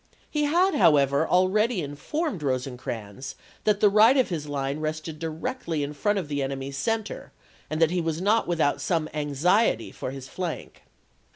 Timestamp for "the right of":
3.81-4.29